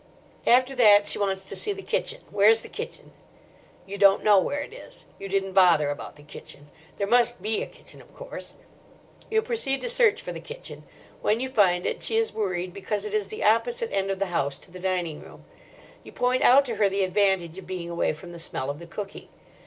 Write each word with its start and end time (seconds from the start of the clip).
After 0.47 0.73
that 0.73 1.05
she 1.05 1.19
wants 1.19 1.45
to 1.45 1.55
see 1.55 1.73
the 1.73 1.83
kitchen—where's 1.83 2.61
the 2.61 2.67
kitchen? 2.69 3.11
You 3.85 3.99
don't 3.99 4.23
know 4.23 4.39
where 4.39 4.63
it 4.63 4.73
is. 4.73 5.05
You 5.19 5.29
didn't 5.29 5.53
bother 5.53 5.89
about 5.91 6.15
the 6.15 6.23
kitchen. 6.23 6.71
There 6.97 7.05
must 7.05 7.39
be 7.43 7.61
a 7.61 7.67
kitchen, 7.67 8.01
of 8.01 8.11
course. 8.15 8.55
You 9.29 9.43
proceed 9.43 9.79
to 9.81 9.89
search 9.89 10.19
for 10.19 10.31
the 10.31 10.39
kitchen. 10.39 10.85
When 11.21 11.39
you 11.39 11.49
find 11.49 11.85
it 11.85 12.01
she 12.01 12.17
is 12.17 12.33
worried 12.33 12.73
because 12.73 13.05
it 13.05 13.13
is 13.13 13.27
the 13.27 13.43
opposite 13.43 13.91
end 13.93 14.09
of 14.09 14.17
the 14.17 14.25
house 14.33 14.57
to 14.61 14.71
the 14.71 14.79
dining 14.79 15.19
room. 15.21 15.45
You 16.03 16.13
point 16.13 16.41
out 16.41 16.65
to 16.65 16.77
her 16.77 16.89
the 16.89 17.03
advantage 17.03 17.59
of 17.59 17.67
being 17.67 17.91
away 17.91 18.11
from 18.11 18.31
the 18.31 18.39
smell 18.39 18.71
of 18.71 18.79
the 18.79 18.87
cooking. 18.87 19.27